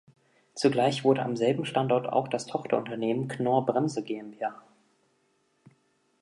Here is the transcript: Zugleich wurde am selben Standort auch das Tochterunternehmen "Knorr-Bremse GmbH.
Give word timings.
Zugleich 0.55 1.03
wurde 1.03 1.21
am 1.21 1.35
selben 1.35 1.63
Standort 1.63 2.07
auch 2.09 2.27
das 2.27 2.47
Tochterunternehmen 2.47 3.27
"Knorr-Bremse 3.27 4.01
GmbH. 4.01 4.59